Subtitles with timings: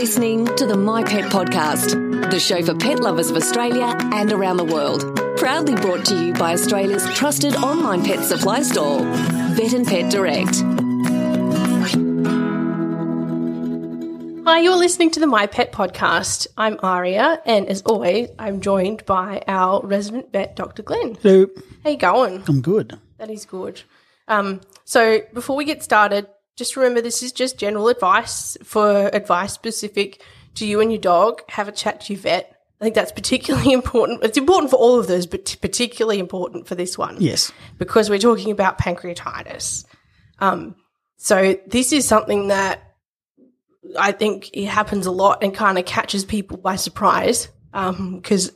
[0.00, 1.90] listening to the My Pet Podcast,
[2.30, 5.04] the show for pet lovers of Australia and around the world.
[5.36, 10.56] Proudly brought to you by Australia's trusted online pet supply store, Vet and Pet Direct.
[14.46, 16.46] Hi, you're listening to the My Pet Podcast.
[16.56, 20.82] I'm Aria, and as always, I'm joined by our resident vet, Dr.
[20.82, 21.18] Glenn.
[21.20, 21.46] Hello.
[21.84, 22.42] How you going?
[22.48, 22.98] I'm good.
[23.18, 23.82] That is good.
[24.28, 26.26] Um, so before we get started,
[26.60, 30.22] just remember this is just general advice for advice specific
[30.56, 31.40] to you and your dog.
[31.48, 32.54] Have a chat to your vet.
[32.78, 34.22] I think that's particularly important.
[34.22, 37.16] It's important for all of those, but particularly important for this one.
[37.18, 37.50] Yes.
[37.78, 39.86] Because we're talking about pancreatitis.
[40.38, 40.76] Um,
[41.16, 42.92] so this is something that
[43.98, 48.52] I think it happens a lot and kind of catches people by surprise because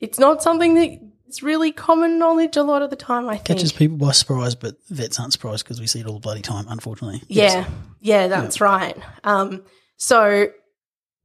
[0.00, 0.98] it's not something that
[1.28, 3.44] it's really common knowledge a lot of the time, I think.
[3.46, 6.40] Catches people by surprise, but vets aren't surprised because we see it all the bloody
[6.42, 7.22] time, unfortunately.
[7.28, 7.68] Yeah,
[8.00, 8.96] yeah, that's right.
[9.24, 9.62] Um,
[9.98, 10.48] so,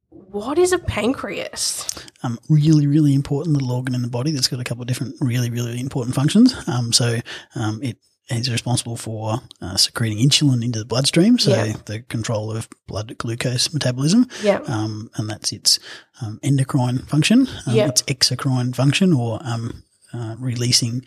[0.10, 1.88] what is a pancreas?
[2.22, 5.16] Um, really, really important little organ in the body that's got a couple of different
[5.22, 6.54] really, really important functions.
[6.67, 7.20] Um, so
[7.56, 7.98] um, it
[8.30, 11.73] is responsible for uh, secreting insulin into the bloodstream, so Yeah.
[11.86, 14.28] the control of blood glucose metabolism.
[14.44, 14.60] Yeah.
[14.67, 15.80] Um, and that's its
[16.22, 17.88] um, endocrine function, um, Yeah.
[17.88, 21.03] its exocrine function, or um, uh, releasing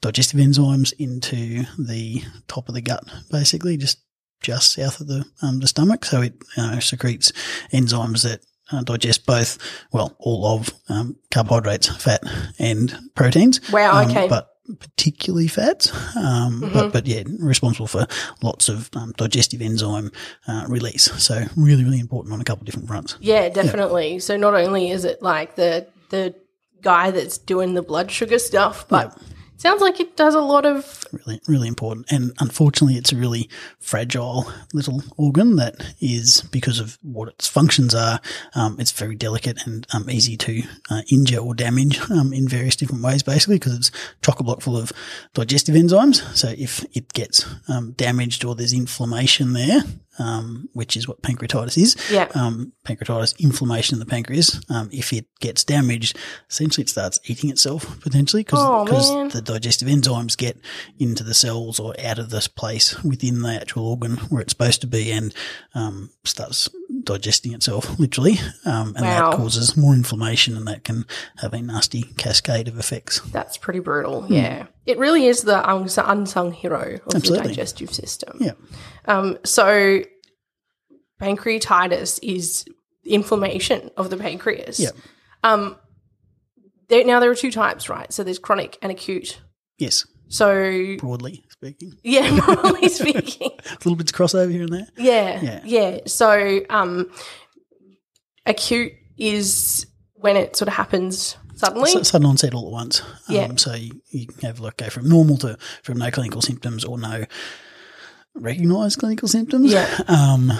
[0.00, 3.98] digestive enzymes into the top of the gut, basically, just
[4.40, 6.04] just south of the um, the stomach.
[6.04, 7.32] So it uh, secretes
[7.72, 9.58] enzymes that uh, digest both,
[9.92, 12.22] well, all of um, carbohydrates, fat,
[12.58, 13.60] and proteins.
[13.72, 14.28] Wow, Um, okay.
[14.28, 15.90] but particularly fats.
[16.16, 16.72] Um, Mm-hmm.
[16.74, 18.06] But but yeah, responsible for
[18.42, 20.10] lots of um, digestive enzyme
[20.46, 21.04] uh, release.
[21.22, 23.16] So really, really important on a couple of different fronts.
[23.20, 24.18] Yeah, definitely.
[24.18, 26.34] So not only is it like the the
[26.82, 29.16] guy that's doing the blood sugar stuff, but
[29.54, 32.06] it sounds like it does a lot of really, really important.
[32.12, 37.92] And unfortunately, it's a really fragile little organ that is, because of what its functions
[37.92, 38.20] are,
[38.54, 42.76] um, it's very delicate and um, easy to uh, injure or damage um, in various
[42.76, 43.90] different ways, basically, because it's
[44.22, 44.92] chock a block full of
[45.34, 46.22] digestive enzymes.
[46.36, 49.82] So if it gets um, damaged or there's inflammation there,
[50.18, 52.28] um, which is what pancreatitis is, Yeah.
[52.34, 54.60] um, pancreatitis, inflammation in the pancreas.
[54.68, 56.16] Um, if it gets damaged,
[56.50, 59.28] essentially it starts eating itself potentially Oh, because man.
[59.28, 60.58] the digestive enzymes get
[60.98, 64.80] into the cells or out of this place within the actual organ where it's supposed
[64.80, 65.32] to be and
[65.74, 66.68] um, starts
[67.08, 68.34] digesting itself literally.
[68.64, 69.30] Um, and Wow.
[69.30, 71.06] that causes more inflammation and that can
[71.38, 73.20] have a nasty cascade of effects.
[73.32, 74.26] that's pretty brutal.
[74.28, 74.66] Yeah.
[74.86, 78.38] It really is the unsung hero of the digestive system.
[78.40, 78.52] Yeah.
[79.06, 80.02] Um, so
[81.20, 82.64] pancreatitis is
[83.04, 84.78] inflammation of the pancreas.
[84.78, 84.90] Yeah.
[85.42, 85.76] Um,
[86.88, 88.12] there, now there are two types, right?
[88.12, 89.40] So there's chronic and acute.
[89.78, 90.06] Yes.
[90.28, 91.94] So Broadly speaking.
[92.04, 94.86] yeah, broadly speaking, A little bit of crossover here and there.
[94.96, 95.60] yeah, Yeah.
[95.64, 95.98] yeah.
[96.06, 97.10] So um,
[98.46, 101.90] acute is when it sort of happens suddenly.
[101.90, 103.00] S- sudden onset all at once.
[103.00, 103.48] Um, Yeah.
[103.56, 107.24] So you, you have like go from normal to from no clinical symptoms or no
[108.34, 110.00] recognised clinical symptoms Yeah.
[110.08, 110.52] um,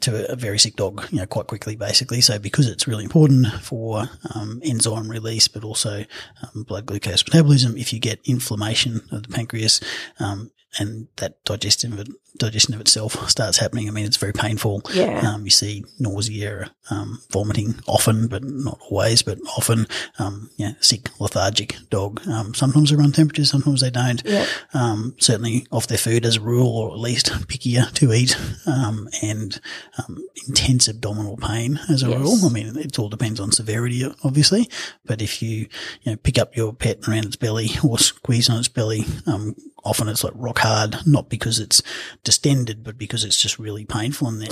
[0.00, 2.20] to a, a very sick dog, you know, quite quickly, basically.
[2.20, 4.04] So because it's really important for
[4.34, 6.04] um, enzyme release, but also
[6.42, 9.80] um, blood glucose metabolism, if you get inflammation of the pancreas
[10.20, 11.98] um, and that digestive
[12.38, 14.82] digestion of itself starts happening, I mean, it's very painful.
[14.92, 15.20] Yeah.
[15.32, 19.86] Um, you see nausea, um, vomiting often, but not always, but often,
[20.18, 22.20] um, yeah, sick, lethargic dog.
[22.26, 24.22] Um, sometimes they run temperatures, sometimes they don't.
[24.24, 24.46] Yeah.
[24.72, 28.36] Um, certainly off their food as a rule, or at least pickier to eat,
[28.66, 29.60] um, and,
[29.98, 30.18] um,
[30.48, 32.18] intense abdominal pain as a Yes.
[32.20, 32.38] rule.
[32.44, 34.68] I mean, it all depends on severity, obviously,
[35.06, 35.68] but if you,
[36.02, 39.54] you know, pick up your pet around its belly or squeeze on its belly, um,
[39.84, 41.82] often it's like rock hard, not because it's
[42.24, 44.48] distended, but because it's just really painful and they're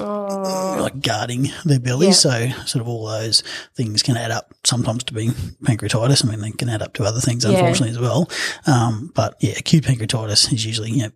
[0.80, 2.06] like guarding their belly.
[2.06, 2.10] Oh.
[2.10, 2.14] Yeah.
[2.14, 3.42] So sort of all those
[3.74, 5.30] things can add up sometimes to being
[5.64, 6.24] pancreatitis.
[6.24, 7.52] I mean, they can add up to other things, Yeah.
[7.52, 8.30] unfortunately, as well.
[8.66, 11.10] Um, but yeah, acute pancreatitis is usually, you know,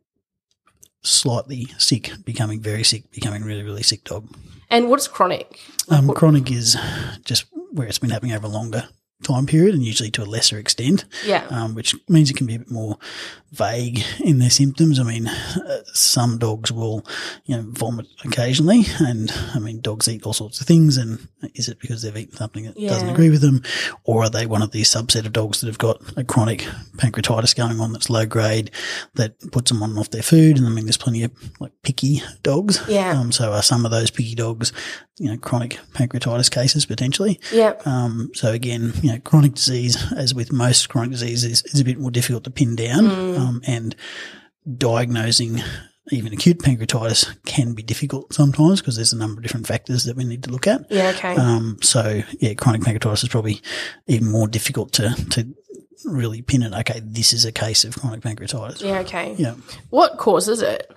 [1.02, 4.26] slightly sick, becoming very sick, becoming really, really sick dog.
[4.70, 5.60] and what's chronic?
[5.88, 6.76] Um, chronic is
[7.24, 8.88] just where it's been happening over a longer
[9.22, 11.46] time period and usually to a lesser extent Yeah.
[11.50, 12.98] um, which means it can be a bit more
[13.52, 15.00] vague in their symptoms.
[15.00, 17.04] I mean, uh, some dogs will,
[17.46, 20.98] you know, vomit occasionally, and I mean, dogs eat all sorts of things.
[20.98, 23.62] And is it because they've eaten something that doesn't agree with them,
[24.04, 26.60] or are they one of these subset of dogs that have got a chronic
[26.98, 28.70] pancreatitis going on that's low grade
[29.14, 30.58] that puts them on and off their food?
[30.58, 32.82] And I mean, there's plenty of like picky dogs.
[32.88, 33.18] Yeah.
[33.18, 34.72] Um, so are some of those picky dogs,
[35.18, 37.40] you know, chronic pancreatitis cases potentially?
[37.52, 37.74] Yeah.
[37.84, 41.98] Um, so again, you know, chronic disease, as with most chronic diseases, is a bit
[41.98, 43.06] more difficult to pin down.
[43.06, 43.96] Um, and
[44.76, 45.60] diagnosing
[46.10, 50.16] even acute pancreatitis can be difficult sometimes because there's a number of different factors that
[50.16, 50.86] we need to look at.
[50.90, 51.34] Yeah, okay.
[51.34, 53.60] Um, so yeah, chronic pancreatitis is probably
[54.06, 55.48] even more difficult to, to
[56.04, 56.72] really pin it.
[56.72, 58.82] Okay, this is a case of chronic pancreatitis.
[58.82, 59.34] yeah, okay.
[59.36, 59.54] Yeah.
[59.90, 60.90] What causes it?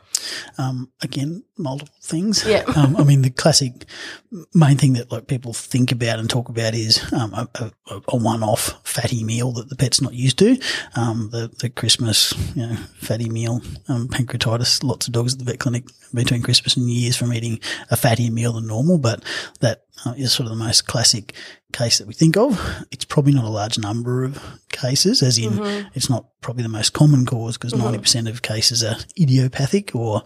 [0.58, 2.46] Um, again, multiple things.
[2.46, 2.64] Yeah.
[2.76, 3.86] um, I mean, the classic
[4.54, 8.18] main thing that like people think about and talk about is um, a, a, a
[8.18, 10.58] one-off fatty meal that the pet's not used to.
[10.96, 14.84] Um, the the Christmas, you know, fatty meal, um, pancreatitis.
[14.84, 17.60] Lots of dogs at the vet clinic between Christmas and New Year's from eating
[17.92, 19.24] a fattier meal than normal, but
[19.60, 21.34] that uh, is sort of the most classic
[21.72, 22.60] case that we think of.
[22.92, 26.94] It's probably not a large number of cases, as in it's not probably the most
[26.94, 30.24] common cause because 90% of cases are idiopathic or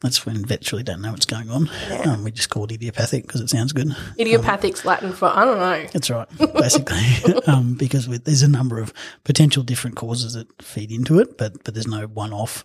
[0.00, 1.70] that's when vets really don't know what's going on.
[2.04, 3.88] Um, we just call it idiopathic because it sounds good.
[4.18, 5.86] Idiopathic's Latin for I don't know.
[5.92, 8.92] That's right, basically, um, because with, there's a number of
[9.24, 12.64] potential different causes that feed into it, but but there's no one-off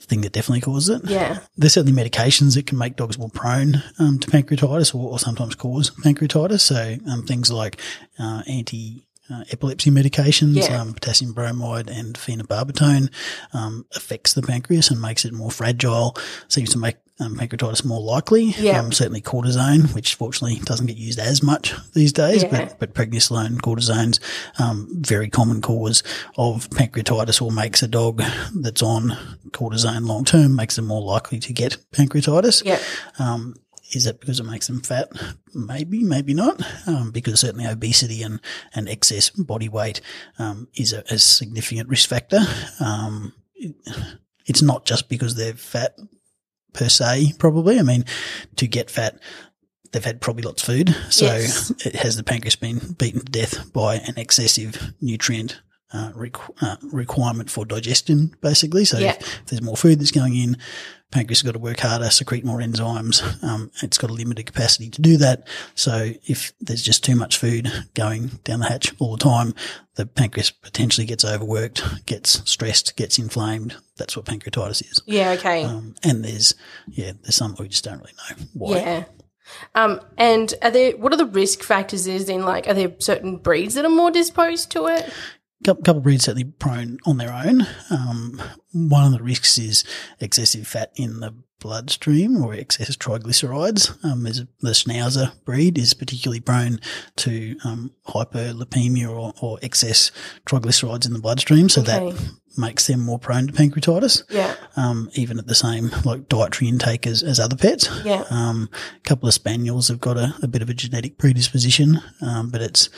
[0.00, 1.10] thing that definitely causes it.
[1.10, 1.40] Yeah.
[1.56, 5.54] There's certainly medications that can make dogs more prone um, to pancreatitis or, or sometimes
[5.54, 6.60] cause pancreatitis.
[6.60, 7.80] So um, things like
[8.18, 10.80] uh, anti uh, epilepsy medications, Yeah.
[10.80, 13.10] um, potassium bromide and phenobarbital
[13.52, 16.16] um, affects the pancreas and makes it more fragile,
[16.48, 18.46] seems to make um, pancreatitis more likely.
[18.58, 18.80] Yeah.
[18.80, 22.50] Um, certainly cortisone, which fortunately doesn't get used as much these days, Yeah.
[22.50, 24.20] but, but prednisolone, cortisone's
[24.58, 26.02] um, very common cause
[26.36, 28.22] of pancreatitis or makes a dog
[28.54, 29.10] that's on
[29.50, 32.64] cortisone long term, makes them more likely to get pancreatitis.
[32.64, 32.78] Yeah.
[33.18, 33.54] Um,
[33.94, 35.08] is that because it makes them fat?
[35.54, 36.60] Maybe, maybe not.
[36.86, 38.38] Um, because certainly obesity and,
[38.74, 40.02] and excess body weight
[40.38, 42.40] um, is a, a significant risk factor.
[42.80, 43.74] Um, it-
[44.46, 45.94] it's not just because they're fat
[46.78, 47.78] per se, probably.
[47.78, 48.04] I mean,
[48.56, 49.18] to get fat,
[49.92, 50.96] they've had probably lots of food.
[51.10, 51.70] So Yes.
[51.84, 55.60] it has the pancreas been beaten to death by an excessive nutrient
[55.92, 58.84] uh, requ- uh, requirement for digestion, basically.
[58.84, 59.12] So Yeah.
[59.12, 60.56] if, if there's more food that's going in,
[61.10, 63.22] pancreas has got to work harder, secrete more enzymes.
[63.42, 65.48] Um, it's got a limited capacity to do that.
[65.74, 69.54] So if there's just too much food going down the hatch all the time,
[69.94, 73.74] the pancreas potentially gets overworked, gets stressed, gets inflamed.
[73.96, 75.00] That's what pancreatitis is.
[75.06, 75.64] Yeah, okay.
[75.64, 76.54] Um, and there's,
[76.86, 78.76] yeah, there's some we just don't really know why.
[78.76, 79.04] Yeah.
[79.74, 83.38] Um, and are there what are the risk factors is in like are there certain
[83.38, 85.10] breeds that are more disposed to it?
[85.64, 87.66] Couple, breeds certainly prone on their own.
[87.90, 88.40] Um,
[88.72, 89.84] one of the risks is
[90.20, 94.02] excessive fat in the bloodstream or excess triglycerides.
[94.04, 96.78] Um, the Schnauzer breed is particularly prone
[97.16, 100.12] to um, hyperlipemia or, or excess
[100.46, 102.12] triglycerides in the bloodstream, so Okay.
[102.12, 104.22] that makes them more prone to pancreatitis.
[104.30, 104.54] Yeah.
[104.76, 107.88] Um, even at the same like dietary intake as, as other pets.
[108.04, 108.24] Yeah.
[108.30, 112.50] Um, a couple of spaniels have got a, a bit of a genetic predisposition, um,
[112.50, 112.88] but it's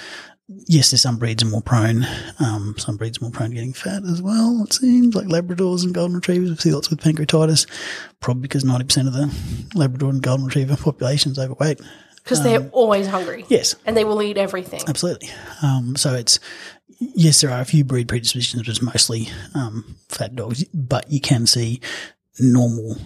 [0.66, 2.06] yes, there's some breeds are more prone.
[2.38, 4.62] Um, some breeds are more prone to getting fat as well.
[4.64, 6.50] It seems like Labradors and Golden Retrievers.
[6.50, 7.66] We see lots with pancreatitis,
[8.20, 9.34] probably because ninety percent of the
[9.74, 11.80] Labrador and Golden Retriever population is overweight.
[12.22, 13.46] Because they're always hungry.
[13.48, 14.82] Yes, And they will eat everything.
[14.86, 15.30] absolutely.
[15.62, 16.38] Um, so it's
[16.98, 20.64] yes, there are a few breed predispositions, but it's mostly um, fat dogs.
[20.74, 21.80] But you can see
[22.38, 22.98] normal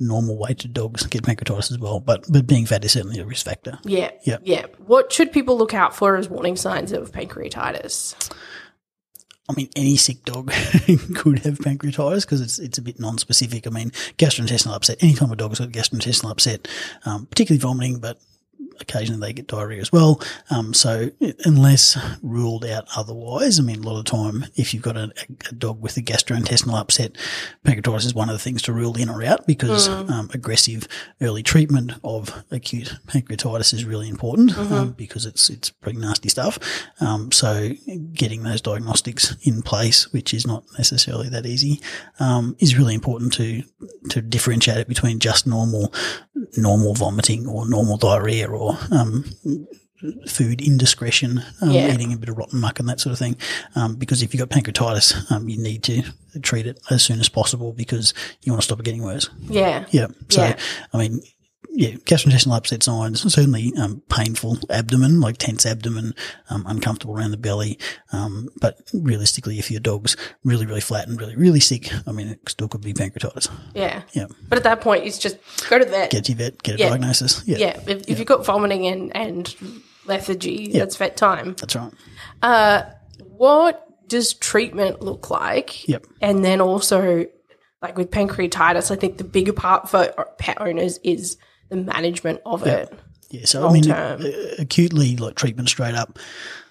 [0.00, 2.00] normal weighted dogs get pancreatitis as well.
[2.00, 3.78] But but being fat is certainly a risk factor.
[3.84, 4.10] Yeah.
[4.22, 4.38] Yeah.
[4.42, 4.66] Yeah.
[4.86, 8.32] What should people look out for as warning signs of pancreatitis?
[9.50, 10.50] I mean, any sick dog
[11.14, 13.66] could have pancreatitis because it's it's a bit non-specific.
[13.66, 14.98] I mean, gastrointestinal upset.
[15.00, 16.68] Any Anytime a dog's got gastrointestinal upset,
[17.06, 18.18] um, particularly vomiting, but
[18.80, 20.20] occasionally they get diarrhea as well.
[20.50, 21.10] Um, so
[21.44, 25.12] unless ruled out otherwise, I mean, a lot of the time, if you've got a,
[25.48, 27.16] a dog with a gastrointestinal upset,
[27.64, 30.86] pancreatitis is one of the things to rule in or out because um, aggressive
[31.20, 36.58] early treatment of acute pancreatitis is really important um, because it's it's pretty nasty stuff.
[37.00, 37.70] Um, so
[38.12, 41.80] getting those diagnostics in place, which is not necessarily that easy,
[42.20, 43.62] um, is really important to
[44.10, 45.92] to differentiate it between just normal
[46.56, 49.24] normal vomiting or normal diarrhea or um,
[50.28, 51.92] food indiscretion, um, Yeah.
[51.92, 53.36] eating a bit of rotten muck and that sort of thing.
[53.74, 56.02] Um, because if you've got pancreatitis, um, you need to
[56.42, 59.28] treat it as soon as possible because you want to stop it getting worse.
[59.48, 59.86] Yeah.
[59.90, 60.06] Yeah.
[60.28, 60.56] So, Yeah.
[60.92, 61.20] I mean,
[61.70, 66.14] yeah, gastrointestinal upset signs, certainly um, painful abdomen, like tense abdomen,
[66.50, 67.78] um, uncomfortable around the belly.
[68.12, 72.28] Um, but realistically, if your dog's really, really flat and really, really sick, I mean,
[72.28, 73.50] it still could be pancreatitis.
[73.74, 74.02] Yeah.
[74.12, 74.26] Yeah.
[74.48, 75.36] But at that point, it's just
[75.68, 76.10] go to the vet.
[76.10, 76.88] Get to your vet, get a Yeah.
[76.90, 77.42] diagnosis.
[77.46, 77.58] Yeah.
[77.58, 77.80] yeah.
[77.86, 79.54] If, if you've got vomiting and, and
[80.06, 81.54] lethargy, that's vet time.
[81.58, 81.92] That's right.
[83.36, 85.86] What does treatment look like?
[85.88, 86.06] Yep.
[86.20, 87.26] And then also,
[87.82, 91.36] like with pancreatitis, I think the bigger part for pet owners is
[91.68, 92.92] the management of it.
[93.30, 94.22] Yeah, so I mean, Long-term.
[94.22, 96.18] uh, acutely like treatment straight up,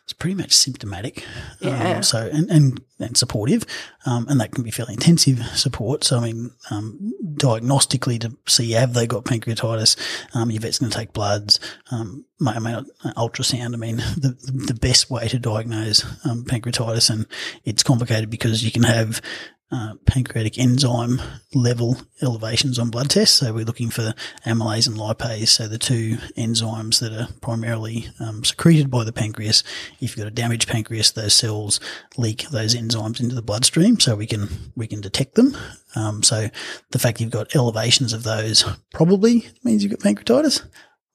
[0.07, 1.23] it's pretty much symptomatic.
[1.59, 1.97] Yeah.
[1.97, 3.65] Um, so and and, and supportive,
[4.05, 6.03] um, and that can be fairly intensive support.
[6.03, 9.97] So I mean, um, diagnostically to see have they got pancreatitis.
[10.33, 11.59] Um, your vet's going to take bloods,
[11.91, 12.85] um, I mean,
[13.17, 13.73] ultrasound.
[13.73, 14.37] I mean, the,
[14.67, 17.27] the best way to diagnose um, pancreatitis, and
[17.65, 19.21] it's complicated because you can have
[19.71, 21.21] uh, pancreatic enzyme
[21.53, 23.37] level elevations on blood tests.
[23.37, 24.13] So we're looking for
[24.45, 29.63] amylase and lipase, so the two enzymes that are primarily um, secreted by the pancreas.
[29.99, 31.79] If you've got a damaged pancreas, those cells
[32.17, 35.55] leak those enzymes into the bloodstream, so we can we can detect them.
[35.95, 36.49] Um, so
[36.91, 40.65] the fact you've got elevations of those probably means you've got pancreatitis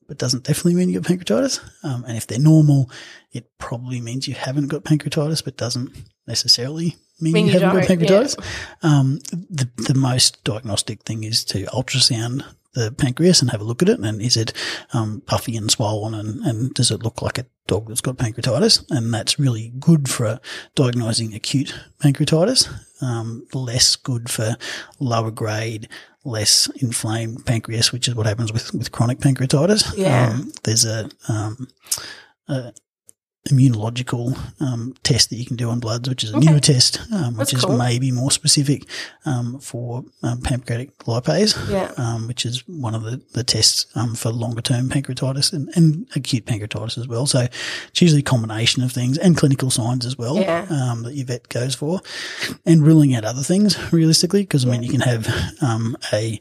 [0.09, 1.61] but doesn't definitely mean you've got pancreatitis.
[1.83, 2.91] Um, and if they're normal,
[3.33, 8.37] it probably means you haven't got pancreatitis, but doesn't necessarily mean, mean you, got pancreatitis.
[8.39, 8.45] Yeah.
[8.83, 13.83] Um, the, the most diagnostic thing is to ultrasound the pancreas and have a look
[13.83, 14.01] at it.
[14.01, 14.53] And is it
[14.93, 16.15] um, puffy and swollen?
[16.15, 18.91] And, and does it look like a dog that's got pancreatitis?
[18.91, 20.41] And that's really good for
[20.75, 22.73] diagnosing acute pancreatitis.
[23.03, 24.57] Um, less good for
[25.01, 25.89] lower grade,
[26.25, 29.97] less inflamed pancreas, which is what happens with, with chronic pancreatitis.
[29.97, 30.31] Yeah.
[30.31, 31.69] Um, there's a, um,
[32.49, 32.73] a
[33.49, 36.47] immunological um, test that you can do on bloods, which is a okay.
[36.47, 38.85] newer test, um, which is maybe more specific
[39.25, 41.93] um, for um, pancreatic lipase, yeah.
[41.97, 46.07] Um, which is one of the, the tests um, for longer term pancreatitis and, and,
[46.15, 47.27] acute pancreatitis as well.
[47.27, 47.41] So
[47.89, 50.65] it's usually a combination of things and clinical signs as well yeah.
[50.67, 52.01] that your vet goes for,
[52.65, 55.27] and ruling out other things realistically, because I mean, you can have
[56.13, 56.41] a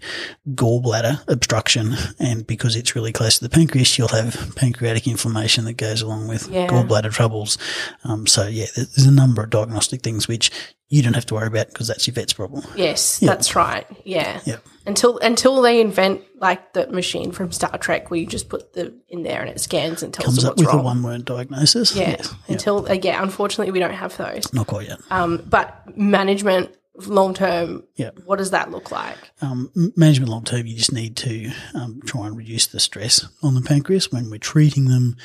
[0.49, 5.73] gallbladder obstruction, and because it's really close to the pancreas, you'll have pancreatic inflammation that
[5.73, 6.67] goes along with yeah.
[6.67, 7.57] gallbladder bladder troubles.
[8.03, 10.51] Um, so yeah, there's a number of diagnostic things which
[10.89, 12.65] you don't have to worry about because that's your vet's problem.
[12.75, 13.87] Yes, that's right.
[14.03, 14.41] Yeah.
[14.43, 14.57] Yeah.
[14.85, 18.93] Until until they invent like the machine from Star Trek where you just put the
[19.07, 20.79] in there and it scans and tells Comes you up with wrong.
[20.79, 21.95] a one word diagnosis.
[21.95, 22.09] Yeah.
[22.09, 22.35] Yes.
[22.49, 24.51] Until uh, yeah, unfortunately we don't have those.
[24.53, 24.99] Not quite yet.
[25.09, 26.75] Um, but management
[27.07, 28.11] long term, yeah.
[28.25, 29.17] what does that look like?
[29.41, 33.55] Um, management long term, you just need to um, try and reduce the stress on
[33.55, 35.15] the pancreas when we're treating them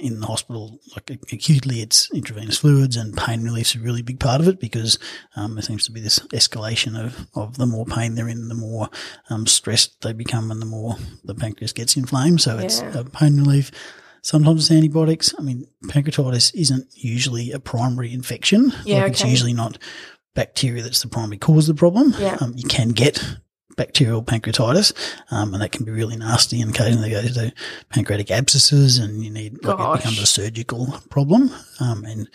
[0.00, 4.18] in the hospital, like acutely, it's intravenous fluids and pain relief is a really big
[4.18, 4.98] part of it because
[5.36, 8.54] um, there seems to be this escalation of, of the more pain they're in, the
[8.54, 8.88] more
[9.28, 12.40] um, stressed they become, and the more the pancreas gets inflamed.
[12.40, 12.62] So yeah.
[12.62, 13.70] it's uh, pain relief.
[14.22, 15.34] Sometimes it's antibiotics.
[15.38, 18.72] I mean, pancreatitis isn't usually a primary infection.
[18.84, 19.10] Yeah, like okay.
[19.12, 19.78] It's usually not
[20.34, 22.14] bacteria that's the primary cause of the problem.
[22.18, 22.36] Yeah.
[22.40, 23.22] Um, you can get
[23.76, 24.92] bacterial pancreatitis,
[25.30, 26.60] um, and that can be really nasty.
[26.60, 27.52] And occasionally they go to
[27.88, 31.50] pancreatic abscesses, and you need like it becomes a surgical problem.
[31.80, 32.28] Um, and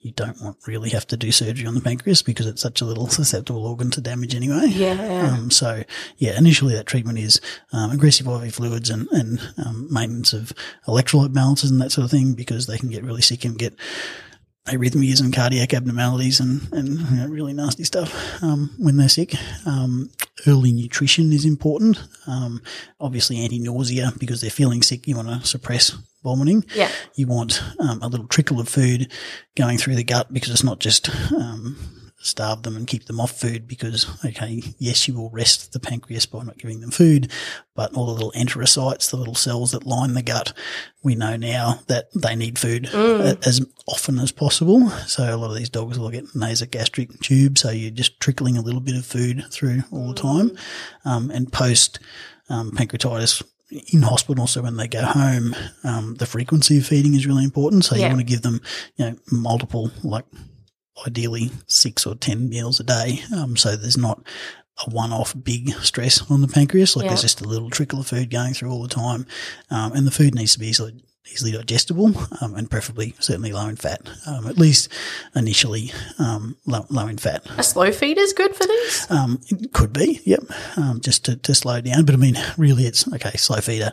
[0.00, 2.84] you don't want really have to do surgery on the pancreas because it's such a
[2.84, 4.66] little susceptible organ to damage anyway.
[4.66, 5.32] Yeah.
[5.32, 5.82] Um, so
[6.16, 7.40] yeah, initially that treatment is
[7.72, 10.52] um, aggressive IV fluids and and um, maintenance of
[10.86, 13.74] electrolyte balances and that sort of thing because they can get really sick and get
[14.68, 19.34] arrhythmias and cardiac abnormalities and, and you know, really nasty stuff um, when they're sick.
[19.66, 20.10] Um,
[20.46, 22.02] early nutrition is important.
[22.26, 22.62] Um,
[23.00, 25.06] obviously, anti nausea because they're feeling sick.
[25.06, 26.64] You want to suppress vomiting.
[26.74, 26.90] Yeah.
[27.14, 29.12] You want um, a little trickle of food
[29.56, 31.76] going through the gut because it's not just um,
[32.20, 36.26] starve them and keep them off food because, okay, yes, you will rest the pancreas
[36.26, 37.30] by not giving them food,
[37.74, 40.52] but all the little enterocytes, the little cells that line the gut,
[41.02, 43.46] we know now that they need food mm.
[43.46, 44.90] as often as possible.
[45.06, 47.60] So a lot of these dogs will get nasogastric tubes.
[47.60, 50.56] So you're just trickling a little bit of food through all the time.
[51.04, 52.00] Um, and post
[52.48, 53.42] um, pancreatitis,
[53.92, 57.84] in hospital, so when they go home, um, the frequency of feeding is really important.
[57.84, 58.04] So yeah.
[58.04, 58.62] you want to give them,
[58.96, 60.24] you know, multiple, like
[61.06, 63.20] ideally six or 10 meals a day.
[63.34, 64.22] Um, so there's not
[64.86, 66.96] a one-off big stress on the pancreas.
[66.96, 69.26] Like there's just a little trickle of food going through all the time.
[69.70, 71.02] Um, and the food needs to be easily,
[71.32, 74.08] easily digestible, um, and preferably certainly low in fat.
[74.26, 74.88] Um, at least
[75.34, 77.44] initially, um, low, low, in fat.
[77.58, 79.10] A slow feed is good for these?
[79.10, 80.20] Um, it could be.
[80.24, 80.44] Yep.
[80.76, 82.04] Um, just to, to slow down.
[82.04, 83.36] But I mean, really it's okay.
[83.36, 83.92] Slow feeder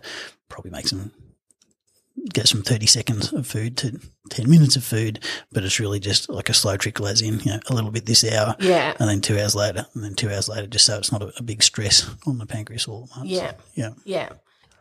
[0.50, 1.12] probably makes them
[2.34, 6.29] goes from 30 seconds of food to 10 minutes of food, but it's really just
[6.29, 8.55] like a slow trickle, as in, you know, a little bit this hour.
[8.60, 8.96] Yeah.
[9.00, 11.32] And then two hours later, and then two hours later, just so it's not a,
[11.38, 13.29] a big stress on the pancreas all at once.
[13.29, 13.53] Yeah.
[13.75, 13.91] Yeah.
[14.03, 14.29] Yeah.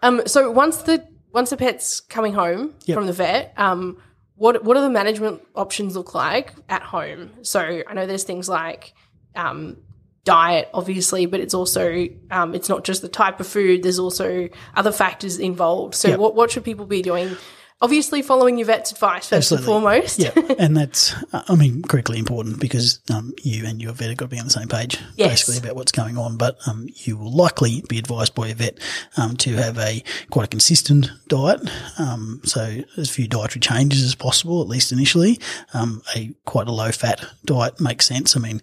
[0.02, 2.96] Um, so once the, once the pet's coming home yep.
[2.96, 3.98] from the vet, um,
[4.36, 7.30] what, what do the management options look like at home?
[7.42, 8.94] So I know there's things like,
[9.36, 9.78] um,
[10.24, 13.82] diet, obviously, but it's also um, it's not just the type of food.
[13.82, 15.94] There's also other factors involved.
[15.94, 16.18] So, yep.
[16.18, 17.36] what what should people be doing?
[17.80, 19.74] Obviously, following your vet's advice first Absolutely.
[19.74, 20.18] and foremost.
[20.18, 24.26] yeah, and that's I mean critically important because um, you and your vet have got
[24.26, 25.30] to be on the same page yes.
[25.30, 26.36] basically about what's going on.
[26.36, 28.78] But um, you will likely be advised by your vet
[29.16, 31.60] um, to have a quite a consistent diet.
[31.98, 35.40] Um, so as few dietary changes as possible, at least initially.
[35.74, 38.36] Um, a quite a low fat diet makes sense.
[38.36, 38.62] I mean,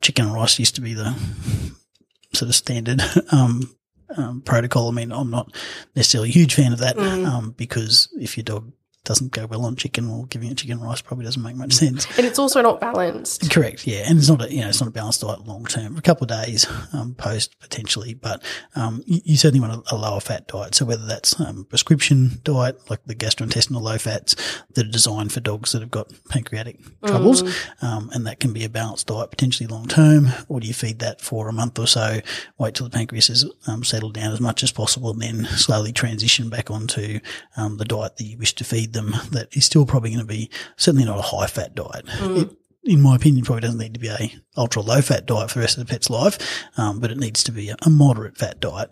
[0.00, 1.14] chicken and rice used to be the
[2.32, 3.76] sort of standard um,
[4.16, 4.88] um, protocol.
[4.88, 5.54] I mean, I'm not
[5.94, 8.72] necessarily a huge fan of that um, because if your dog
[9.06, 12.06] doesn't go well on chicken or giving it chicken rice probably doesn't make much sense.
[12.18, 13.50] And it's also not balanced.
[13.50, 15.96] Correct, yeah, and it's not a you know it's not a balanced diet long term.
[15.96, 18.42] A couple of days um, post potentially, but
[18.74, 20.74] um, you, you certainly want a, a lower fat diet.
[20.74, 24.34] So whether that's um, prescription diet like the gastrointestinal low fats
[24.74, 27.42] that are designed for dogs that have got pancreatic troubles,
[27.80, 30.98] um, and that can be a balanced diet potentially long term, or do you feed
[30.98, 32.20] that for a month or so,
[32.58, 35.92] wait till the pancreas is um, settled down as much as possible, and then slowly
[35.92, 37.20] transition back onto
[37.56, 39.14] um, the diet that you wish to feed them.
[39.30, 42.04] That is still probably going to be certainly not a high fat diet.
[42.20, 45.58] It, in my opinion, probably doesn't need to be a ultra low fat diet for
[45.58, 46.38] the rest of the pet's life,
[46.76, 48.90] um, but it needs to be a, a moderate fat diet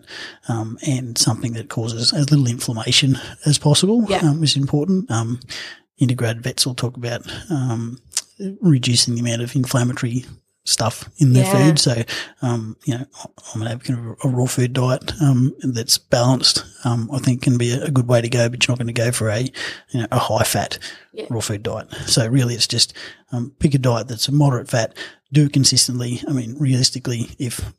[0.48, 4.18] um, and something that causes as little inflammation as possible, Yeah.
[4.18, 5.08] um, is important.
[5.12, 5.38] Um,
[5.98, 7.98] integrated vets will talk about um,
[8.60, 10.24] reducing the amount of inflammatory
[10.64, 11.52] stuff in their Yeah.
[11.52, 11.78] food.
[11.78, 12.02] So,
[12.42, 13.06] um, you know,
[13.54, 16.64] I'm an advocate of a raw food diet um, that's balanced.
[16.84, 18.94] Um, I think can be a, good way to go, but you're not going to
[18.94, 20.78] go for a you know a high fat
[21.12, 21.26] Yeah.
[21.30, 21.92] raw food diet.
[22.06, 22.94] So really, it's just
[23.30, 24.96] um, pick a diet that's a moderate fat,
[25.32, 26.22] do it consistently.
[26.26, 27.72] I mean, realistically, if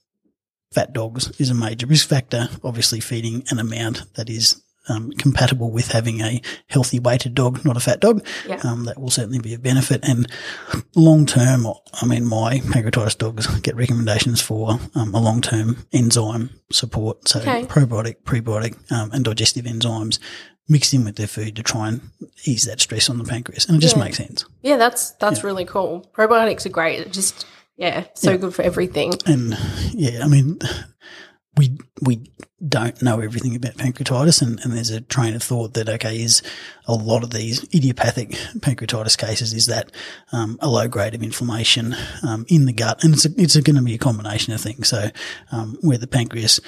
[0.71, 5.71] fat dogs is a major risk factor, obviously feeding an amount that is um, compatible
[5.71, 8.59] with having a healthy weighted dog, not a fat dog, Yeah.
[8.63, 10.01] um, that will certainly be a benefit.
[10.07, 10.29] And
[10.95, 11.67] long term,
[12.01, 17.27] I mean, my pancreatitis dogs get recommendations for um, a long term enzyme support.
[17.27, 17.63] So Okay.
[17.65, 20.19] probiotic, prebiotic, um, and digestive enzymes
[20.67, 22.01] mixed in with their food to try and
[22.45, 23.65] ease that stress on the pancreas.
[23.67, 24.03] And it just Yeah.
[24.03, 24.45] makes sense.
[24.63, 26.09] Yeah, that's that's really cool.
[26.17, 26.99] Probiotics are great.
[27.01, 27.45] It just
[27.77, 29.13] yeah, so good for everything.
[29.25, 29.55] And
[29.93, 30.57] yeah, I mean,
[31.57, 32.31] we we
[32.65, 36.41] don't know everything about pancreatitis, and, and there's a train of thought that okay, is
[36.87, 39.91] a lot of these idiopathic pancreatitis cases is that
[40.31, 41.95] um, a low grade of inflammation
[42.27, 44.87] um, in the gut, and it's a, it's going to be a combination of things.
[44.87, 45.09] So
[45.51, 46.59] um, where the pancreas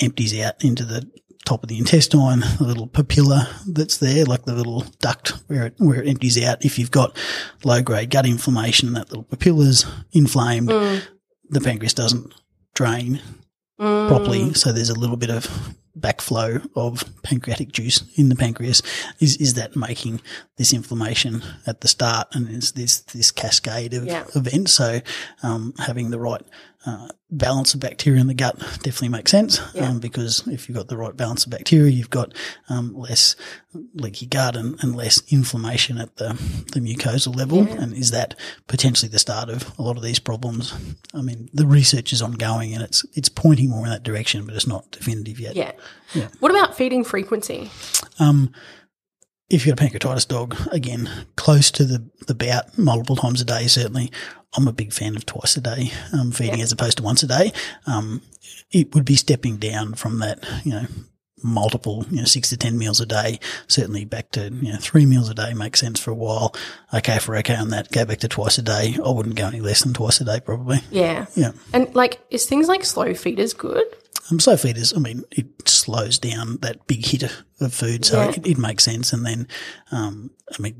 [0.00, 1.08] empties out into the
[1.44, 5.74] top of the intestine, the little papilla that's there, like the little duct where it,
[5.78, 6.64] where it empties out.
[6.64, 7.16] If you've got
[7.64, 10.68] low grade gut inflammation, that little papilla's inflamed,
[11.48, 12.34] the pancreas doesn't
[12.74, 13.20] drain
[13.78, 14.54] properly.
[14.54, 18.82] So there's a little bit of backflow of pancreatic juice in the pancreas.
[19.20, 20.20] Is is that making
[20.56, 24.24] this inflammation at the start, and is this this cascade of Yeah.
[24.34, 24.72] events?
[24.72, 25.00] So
[25.42, 26.42] um, having the right
[26.86, 29.88] uh, balance of bacteria in the gut definitely makes sense Yeah.
[29.88, 32.32] um, because if you've got the right balance of bacteria, you've got
[32.68, 33.34] um, less
[33.94, 36.28] leaky gut and, and less inflammation at the,
[36.72, 37.66] the mucosal level.
[37.66, 40.72] And is that potentially the start of a lot of these problems?
[41.12, 44.54] I mean, the research is ongoing and it's it's pointing more in that direction, but
[44.54, 45.56] it's not definitive yet.
[45.56, 46.28] Yeah.
[46.38, 47.70] What about feeding frequency?
[48.20, 48.52] Um,
[49.50, 53.44] if you've got a pancreatitis dog, again, close to the, the bout multiple times a
[53.44, 54.10] day, certainly.
[54.56, 57.26] I'm a big fan of twice a day um, feeding as opposed to once a
[57.26, 57.52] day.
[57.86, 58.22] Um,
[58.70, 60.86] it would be stepping down from that, you know,
[61.42, 63.38] multiple, you know, six to 10 meals a day,
[63.68, 66.54] certainly back to, you know, three meals a day makes sense for a while.
[66.94, 68.96] Okay, for okay on that, go back to twice a day.
[69.04, 70.78] I wouldn't go any less than twice a day, probably.
[70.90, 71.26] Yeah.
[71.34, 71.52] Yeah.
[71.72, 73.84] And like is things like slow feeders good?
[74.30, 78.20] Um, slow feeders, I mean, it slows down that big hit of, of food, so
[78.22, 78.30] Yeah.
[78.30, 79.12] it, it makes sense.
[79.12, 79.46] And then,
[79.92, 80.74] um, I mean,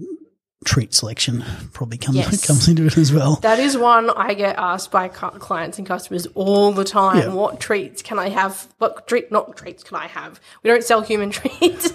[0.64, 2.46] treat selection probably comes Yes.
[2.46, 3.36] comes into it as well.
[3.36, 7.18] That is one I get asked by clients and customers all the time.
[7.18, 7.34] Yeah.
[7.34, 8.72] What treats can I have?
[8.78, 9.30] What treat?
[9.30, 10.40] Not treats can I have?
[10.62, 11.90] We don't sell human treats.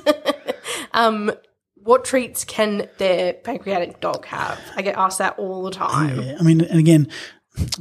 [0.94, 1.32] um,
[1.76, 4.60] what treats can their pancreatic dog have?
[4.76, 6.22] I get asked that all the time.
[6.22, 7.08] Yeah, I mean, and again,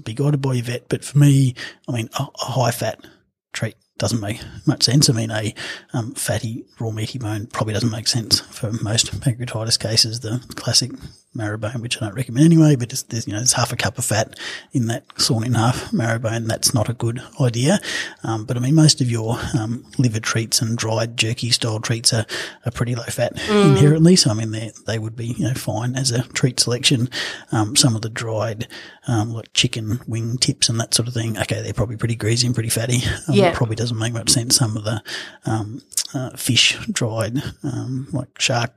[0.02, 1.54] be guided by your vet, but for me,
[1.88, 3.04] I mean, a, a high fat
[3.52, 5.08] treat doesn't make much sense.
[5.08, 5.54] I mean, a
[5.92, 10.20] um, fatty raw meaty bone probably doesn't make sense for most pancreatitis cases.
[10.20, 10.90] The classic
[11.32, 13.76] marrow bone, which I don't recommend anyway, but it's, there's, you know, there's half a
[13.76, 14.36] cup of fat
[14.72, 16.48] in that sawn in half marrow bone.
[16.48, 17.78] That's not a good idea.
[18.24, 22.12] Um, but I mean, most of your um, liver treats and dried jerky style treats
[22.12, 22.26] are,
[22.66, 24.16] are pretty low fat inherently.
[24.16, 27.08] So I mean, they they would be you know fine as a treat selection.
[27.52, 28.66] Um, some of the dried
[29.06, 31.38] um, like chicken wing tips and that sort of thing.
[31.38, 33.02] Okay, they're probably pretty greasy and pretty fatty.
[33.28, 33.52] Um, Yeah.
[33.54, 34.56] probably doesn't make much sense.
[34.56, 35.02] Some of the
[35.46, 35.82] um,
[36.14, 38.72] uh, fish dried um, like shark.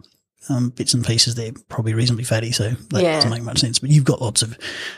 [0.49, 3.15] Um, bits and pieces, they're probably reasonably fatty, so that Yeah.
[3.15, 3.79] doesn't make much sense.
[3.79, 4.57] But you've got lots of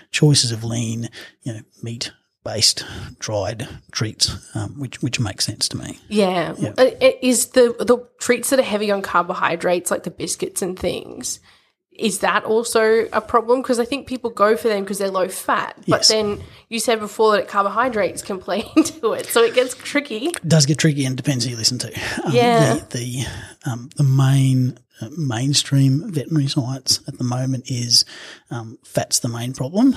[0.09, 1.07] choices of lean,
[1.43, 2.11] you know, meat
[2.43, 2.83] based
[3.19, 5.99] dried treats, um, which which makes sense to me.
[6.09, 6.55] Yeah.
[6.59, 10.79] Uh, it Is the the treats that are heavy on carbohydrates, like the biscuits and
[10.79, 11.39] things,
[11.97, 13.61] is that also a problem?
[13.61, 16.07] Because I think people go for them because they're low fat, but Yes.
[16.09, 20.27] then you said before that carbohydrates can play into it, so it gets tricky.
[20.27, 21.87] It does get tricky and depends who you listen to.
[22.25, 22.75] Um, Yeah.
[22.89, 23.25] The the,
[23.71, 28.05] um, the main uh, mainstream veterinary science at the moment is
[28.51, 29.95] um, fat's the main problem.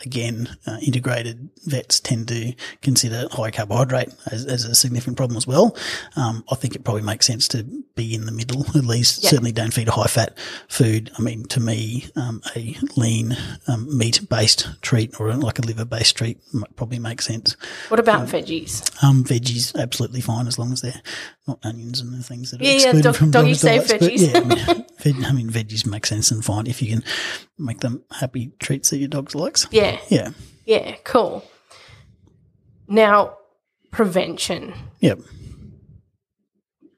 [0.00, 5.36] Um, again, uh, integrated vets tend to consider high carbohydrate as, as a significant problem
[5.36, 5.76] as well.
[6.16, 9.22] Um, I think it probably makes sense to be in the middle at least.
[9.22, 9.30] Yeah.
[9.30, 10.36] Certainly don't feed a high fat
[10.68, 11.10] food.
[11.18, 13.36] I mean, to me, um, a lean
[13.68, 16.38] um, meat based treat or like a liver based treat
[16.76, 17.56] probably makes sense.
[17.88, 19.02] What about veggies?
[19.02, 21.02] Um, veggies absolutely fine as long as they're
[21.50, 23.88] not onions and the things that are Yeah, yeah, excluded dog- from doggy safe.
[23.88, 24.32] But veggies.
[24.32, 27.04] yeah, I mean, veg, I mean, veggies make sense and fine if you can
[27.58, 29.66] make them happy treats that your dog likes.
[29.70, 30.30] Yeah, Yeah.
[30.64, 31.44] yeah, cool.
[32.88, 33.36] Now,
[33.90, 34.74] prevention.
[35.00, 35.20] Yep.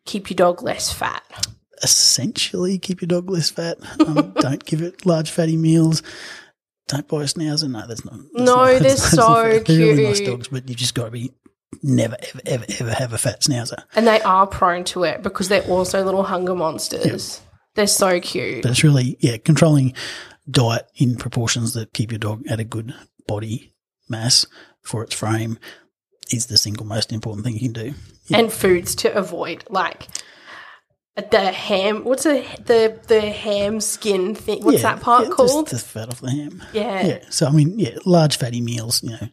[0.05, 1.23] Keep your dog less fat.
[1.83, 3.79] Essentially, keep your dog less fat.
[4.01, 6.03] Um, don't give it large fatty meals.
[6.88, 7.71] Don't buy a schnauzer.
[7.71, 8.15] No, that's not.
[8.33, 9.59] That's No, not, they're that's so.
[9.67, 10.31] They're really nice cute.
[10.31, 11.33] dogs, but you just got to be
[11.82, 13.82] never, ever, ever, ever have a fat schnauzer.
[13.94, 17.40] And they are prone to it because they're also little hunger monsters.
[17.74, 18.62] They're so cute.
[18.62, 19.94] But it's really, yeah, controlling
[20.50, 22.94] diet in proportions that keep your dog at a good
[23.26, 23.72] body
[24.08, 24.46] mass
[24.82, 25.58] for its frame
[26.32, 27.94] is the single most important thing you can do.
[28.32, 30.08] and foods to avoid, like
[31.16, 32.05] the ham.
[32.05, 34.62] What's the the the ham skin thing?
[34.64, 35.68] What's Yeah, that part yeah, just called?
[35.68, 36.62] The fat off the ham.
[36.72, 37.07] yeah.
[37.07, 37.25] Yeah.
[37.31, 39.29] So, I mean, yeah, large fatty meals, you know,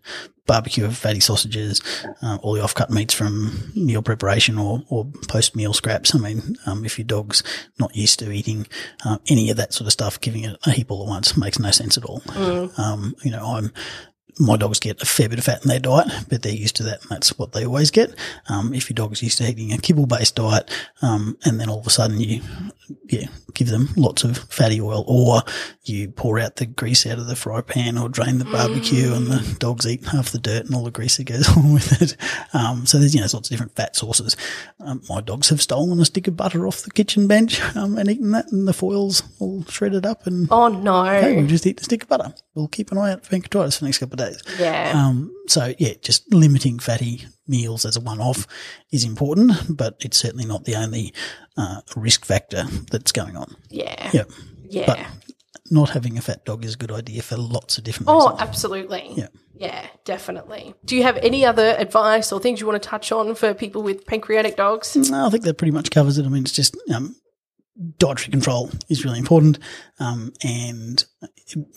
[0.46, 1.82] barbecue of fatty sausages,
[2.22, 6.14] uh, all the off-cut meats from meal preparation or, or post-meal scraps.
[6.14, 7.44] I mean, um, if your dog's
[7.80, 8.68] not used to eating
[9.06, 11.60] uh, any of that sort of stuff, giving it a heap all at once makes
[11.60, 12.22] no sense at all.
[12.78, 13.72] Um, you know, I'm,
[14.38, 16.84] my dogs get a fair bit of fat in their diet, but they're used to
[16.84, 18.14] that, and that's what they always get.
[18.48, 20.70] Um, if your dog's used to eating a kibble-based diet,
[21.02, 22.42] um, and then all of a sudden you,
[23.08, 25.42] yeah, give them lots of fatty oil, or
[25.84, 29.28] you pour out the grease out of the fry pan, or drain the barbecue, and
[29.28, 32.16] the dogs eat half the dirt and all the grease that goes along with it.
[32.54, 34.36] Um, so there's you know lots of different fat sources.
[34.80, 38.10] Um, my dogs have stolen a stick of butter off the kitchen bench um, and
[38.10, 40.48] eaten that, and the foil's all shredded up and.
[40.52, 41.04] Oh no.
[41.06, 42.34] Hey, we've just eat the stick of butter.
[42.56, 44.42] We'll keep an eye out for pancreatitis for the next couple of days.
[44.60, 44.92] yeah.
[44.96, 48.46] Um, so yeah, just limiting fatty meals as a one-off
[48.92, 51.14] is important, but it's certainly not the only
[51.58, 53.56] uh, risk factor that's going on.
[53.70, 54.10] yeah.
[54.14, 54.24] Yeah,
[54.70, 54.86] Yeah.
[54.86, 55.00] but
[55.72, 58.42] not having a fat dog is a good idea for lots of different Oh, reasons.
[58.42, 59.14] absolutely.
[59.16, 59.28] Yeah.
[59.56, 60.74] Yeah, definitely.
[60.86, 63.84] Do you have any other advice or things you want to touch on for people
[63.84, 64.96] with pancreatic dogs?
[64.96, 66.26] No, I think that pretty much covers it.
[66.26, 67.14] I mean, it's just um,
[67.98, 69.60] dietary control is really important,
[70.00, 71.04] um, and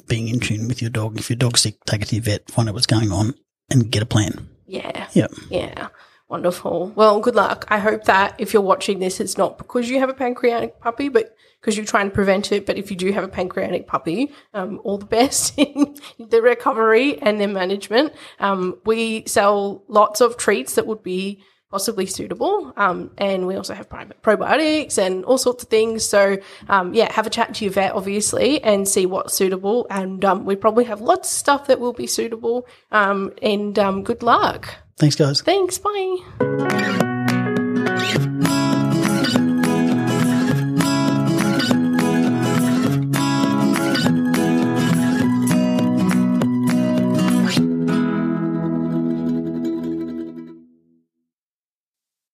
[0.07, 1.19] being in tune with your dog.
[1.19, 3.35] If your dog's sick, take it to your vet, find out what's going on,
[3.73, 4.49] and get a plan.
[4.67, 5.09] Yeah.
[5.13, 5.29] Yeah.
[5.51, 5.89] Yeah.
[6.29, 6.93] Wonderful.
[6.97, 7.67] Well, good luck.
[7.69, 11.11] I hope that if you're watching this, it's not because you have a pancreatic puppy,
[11.11, 12.65] but because you're trying to prevent it.
[12.65, 17.21] But if you do have a pancreatic puppy, um, all the best in the recovery
[17.21, 18.15] and their management.
[18.41, 22.73] Um, we sell lots of treats that would be possibly suitable.
[22.77, 26.05] Um, and we also have probiotics and all sorts of things.
[26.05, 26.37] So,
[26.69, 29.87] um, yeah, have a chat to your vet, obviously, and see what's suitable.
[29.91, 32.69] And um, we probably have lots of stuff that will be suitable.
[32.93, 34.77] Um, and um, good luck.
[34.99, 35.41] Thanks, guys.
[35.41, 35.79] Thanks.
[35.79, 37.19] Bye.